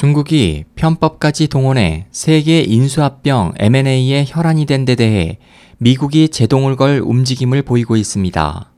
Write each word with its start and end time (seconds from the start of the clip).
중국이 0.00 0.64
편법까지 0.76 1.48
동원해 1.48 2.06
세계 2.10 2.62
인수합병 2.62 3.52
M&A의 3.58 4.24
혈안이 4.26 4.64
된 4.64 4.86
데 4.86 4.94
대해 4.94 5.36
미국이 5.76 6.30
제동을 6.30 6.76
걸 6.76 7.02
움직임을 7.04 7.60
보이고 7.60 7.98
있습니다. 7.98 8.72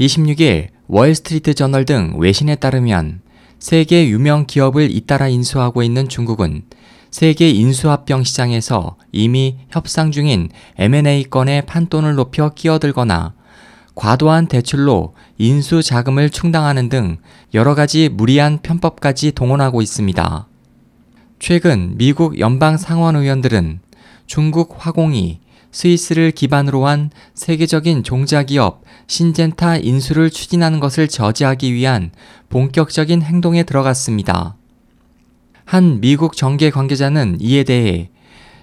26일 0.00 0.68
월스트리트 0.86 1.52
저널 1.52 1.84
등 1.84 2.14
외신에 2.16 2.54
따르면 2.54 3.20
세계 3.58 4.08
유명 4.08 4.46
기업을 4.46 4.90
잇따라 4.90 5.28
인수하고 5.28 5.82
있는 5.82 6.08
중국은 6.08 6.62
세계 7.10 7.50
인수합병 7.50 8.24
시장에서 8.24 8.96
이미 9.12 9.58
협상 9.68 10.10
중인 10.10 10.48
M&A 10.78 11.24
건의 11.24 11.66
판돈을 11.66 12.14
높여 12.14 12.48
끼어들거나 12.54 13.34
과도한 13.98 14.46
대출로 14.46 15.14
인수 15.38 15.82
자금을 15.82 16.30
충당하는 16.30 16.88
등 16.88 17.16
여러 17.52 17.74
가지 17.74 18.08
무리한 18.08 18.60
편법까지 18.62 19.32
동원하고 19.32 19.82
있습니다. 19.82 20.46
최근 21.40 21.98
미국 21.98 22.38
연방 22.38 22.76
상원 22.76 23.16
의원들은 23.16 23.80
중국 24.26 24.76
화공이 24.78 25.40
스위스를 25.72 26.30
기반으로 26.30 26.86
한 26.86 27.10
세계적인 27.34 28.04
종자기업 28.04 28.84
신젠타 29.08 29.78
인수를 29.78 30.30
추진하는 30.30 30.78
것을 30.78 31.08
저지하기 31.08 31.74
위한 31.74 32.12
본격적인 32.50 33.22
행동에 33.22 33.64
들어갔습니다. 33.64 34.54
한 35.64 36.00
미국 36.00 36.36
정계 36.36 36.70
관계자는 36.70 37.38
이에 37.40 37.64
대해 37.64 38.10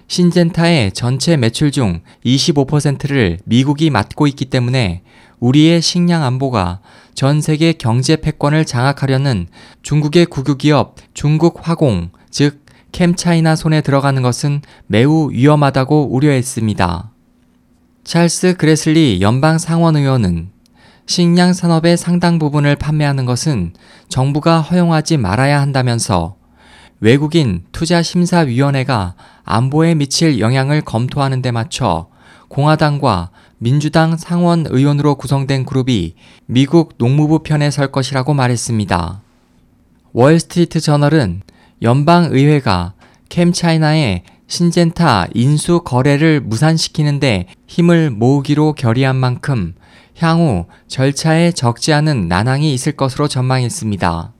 신젠타의 0.08 0.92
전체 0.92 1.36
매출 1.36 1.70
중 1.70 2.00
25%를 2.24 3.38
미국이 3.44 3.90
맡고 3.90 4.26
있기 4.28 4.46
때문에 4.46 5.02
우리의 5.40 5.82
식량 5.82 6.22
안보가 6.22 6.80
전 7.14 7.40
세계 7.40 7.72
경제 7.72 8.16
패권을 8.16 8.64
장악하려는 8.64 9.48
중국의 9.82 10.26
국유기업 10.26 10.96
중국 11.14 11.66
화공, 11.66 12.10
즉 12.30 12.64
캠차이나 12.92 13.56
손에 13.56 13.80
들어가는 13.80 14.22
것은 14.22 14.62
매우 14.86 15.30
위험하다고 15.30 16.14
우려했습니다. 16.14 17.10
찰스 18.04 18.54
그레슬리 18.56 19.20
연방 19.20 19.58
상원 19.58 19.96
의원은 19.96 20.50
식량 21.06 21.52
산업의 21.52 21.96
상당 21.96 22.38
부분을 22.38 22.76
판매하는 22.76 23.26
것은 23.26 23.74
정부가 24.08 24.60
허용하지 24.60 25.16
말아야 25.16 25.60
한다면서 25.60 26.35
외국인 27.00 27.64
투자심사위원회가 27.72 29.14
안보에 29.44 29.94
미칠 29.94 30.40
영향을 30.40 30.80
검토하는 30.80 31.42
데 31.42 31.50
맞춰 31.50 32.08
공화당과 32.48 33.30
민주당 33.58 34.16
상원 34.16 34.66
의원으로 34.68 35.16
구성된 35.16 35.66
그룹이 35.66 36.14
미국 36.46 36.94
농무부 36.98 37.40
편에 37.40 37.70
설 37.70 37.92
것이라고 37.92 38.34
말했습니다. 38.34 39.20
월스트리트 40.12 40.80
저널은 40.80 41.42
연방의회가 41.82 42.94
캠차이나의 43.28 44.22
신젠타 44.46 45.28
인수 45.34 45.82
거래를 45.84 46.40
무산시키는데 46.40 47.48
힘을 47.66 48.10
모으기로 48.10 48.74
결의한 48.74 49.16
만큼 49.16 49.74
향후 50.18 50.66
절차에 50.86 51.52
적지 51.52 51.92
않은 51.92 52.28
난항이 52.28 52.72
있을 52.72 52.92
것으로 52.92 53.28
전망했습니다. 53.28 54.32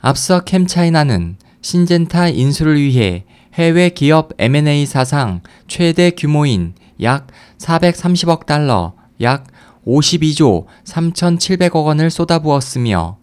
앞서 0.00 0.40
캠차이나는 0.40 1.36
신젠타 1.66 2.28
인수를 2.28 2.80
위해 2.80 3.24
해외 3.54 3.88
기업 3.88 4.30
M&A 4.38 4.86
사상 4.86 5.40
최대 5.66 6.12
규모인 6.12 6.74
약 7.02 7.26
430억 7.58 8.46
달러, 8.46 8.94
약 9.20 9.48
52조 9.84 10.66
3,700억 10.84 11.84
원을 11.84 12.12
쏟아부었으며 12.12 13.18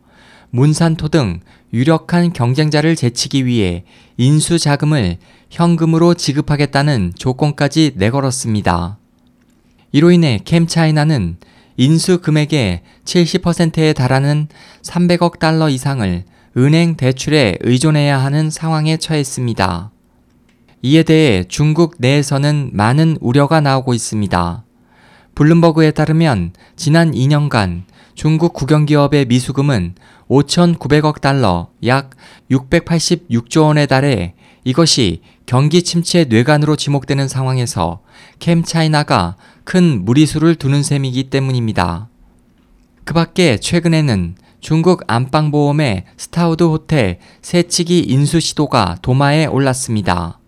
문산토 0.49 1.07
등 1.07 1.39
유력한 1.71 2.33
경쟁자를 2.33 2.97
제치기 2.97 3.45
위해 3.45 3.85
인수 4.17 4.59
자금을 4.59 5.19
현금으로 5.49 6.13
지급하겠다는 6.13 7.13
조건까지 7.17 7.93
내걸었습니다. 7.95 8.97
이로 9.93 10.11
인해 10.11 10.41
캠차이나는 10.43 11.37
인수 11.77 12.19
금액의 12.19 12.81
70%에 13.05 13.93
달하는 13.93 14.49
300억 14.81 15.39
달러 15.39 15.69
이상을 15.69 16.25
은행 16.55 16.95
대출에 16.95 17.57
의존해야 17.61 18.21
하는 18.21 18.49
상황에 18.49 18.97
처했습니다. 18.97 19.91
이에 20.83 21.03
대해 21.03 21.43
중국 21.47 21.95
내에서는 21.97 22.71
많은 22.73 23.17
우려가 23.21 23.59
나오고 23.61 23.93
있습니다. 23.93 24.63
블룸버그에 25.33 25.91
따르면 25.91 26.53
지난 26.75 27.11
2년간 27.11 27.83
중국 28.13 28.53
국영기업의 28.53 29.25
미수금은 29.25 29.95
5,900억 30.29 31.21
달러, 31.21 31.69
약 31.85 32.11
686조 32.51 33.63
원에 33.63 33.85
달해 33.87 34.35
이것이 34.63 35.21
경기 35.45 35.83
침체 35.83 36.25
뇌관으로 36.25 36.75
지목되는 36.75 37.27
상황에서 37.27 38.01
캠 38.39 38.63
차이나가 38.63 39.35
큰 39.63 40.05
무리수를 40.05 40.55
두는 40.55 40.83
셈이기 40.83 41.29
때문입니다. 41.29 42.09
그 43.03 43.13
밖에 43.13 43.57
최근에는 43.57 44.35
중국 44.63 45.03
안방보험의 45.07 46.05
스타우드 46.15 46.63
호텔 46.63 47.19
새치기 47.41 47.99
인수 47.99 48.39
시도가 48.39 48.97
도마에 49.01 49.45
올랐습니다. 49.45 50.39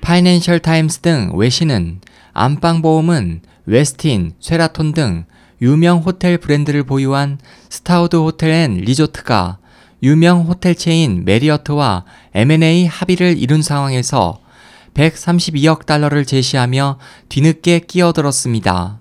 파이낸셜 0.00 0.58
타임스 0.58 0.98
등 0.98 1.30
외신은 1.34 2.00
안방보험은 2.32 3.42
웨스틴, 3.66 4.32
쉐라톤 4.40 4.92
등 4.92 5.24
유명 5.62 5.98
호텔 5.98 6.36
브랜드를 6.38 6.82
보유한 6.82 7.38
스타우드 7.70 8.16
호텔 8.16 8.50
앤 8.50 8.78
리조트가 8.78 9.58
유명 10.02 10.42
호텔 10.46 10.74
체인 10.74 11.24
메리어트와 11.24 12.06
M&A 12.34 12.86
합의를 12.86 13.38
이룬 13.38 13.62
상황에서 13.62 14.40
132억 14.94 15.86
달러를 15.86 16.24
제시하며 16.24 16.98
뒤늦게 17.28 17.80
끼어들었습니다. 17.86 18.98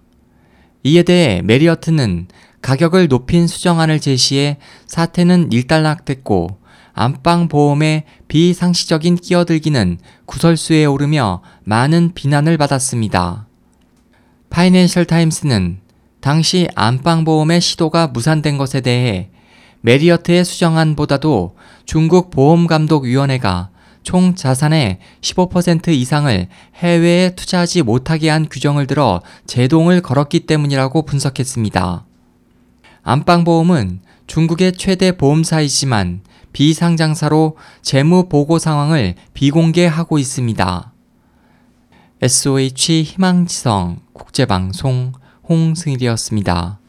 이에 0.84 1.02
대해 1.02 1.42
메리어트는 1.42 2.28
가격을 2.68 3.08
높인 3.08 3.48
수정안을 3.48 4.02
제시해 4.02 4.58
사태는 4.88 5.54
일단락됐고 5.54 6.60
안방 6.92 7.48
보험의 7.48 8.04
비상시적인 8.28 9.16
끼어들기는 9.16 10.00
구설수에 10.26 10.84
오르며 10.84 11.42
많은 11.64 12.12
비난을 12.14 12.58
받았습니다. 12.58 13.48
파이낸셜 14.50 15.06
타임스는 15.06 15.80
당시 16.20 16.68
안방 16.76 17.24
보험의 17.24 17.62
시도가 17.62 18.08
무산된 18.08 18.58
것에 18.58 18.82
대해 18.82 19.30
메리어트의 19.80 20.44
수정안보다도 20.44 21.56
중국 21.86 22.32
보험감독위원회가 22.32 23.70
총 24.04 24.36
자산의 24.36 25.00
15% 25.22 25.88
이상을 25.88 26.50
해외에 26.76 27.30
투자하지 27.34 27.84
못하게 27.84 28.30
한 28.30 28.46
규정을 28.50 28.88
들어 28.88 29.22
제동을 29.46 30.02
걸었기 30.02 30.42
때문이라고 30.42 31.04
분석했습니다. 31.04 32.07
안방보험은 33.10 34.02
중국의 34.28 34.74
최대 34.74 35.14
보험사이지만 35.14 36.20
비상장사로 36.52 37.56
재무 37.82 38.28
보고 38.28 38.60
상황을 38.60 39.16
비공개하고 39.34 40.20
있습니다. 40.20 40.92
SOH 42.22 43.04
희망지성 43.04 44.02
국제방송 44.12 45.14
홍승일이었습니다. 45.48 46.80